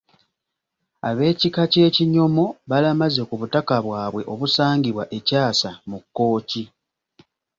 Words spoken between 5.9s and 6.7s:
Kkooki.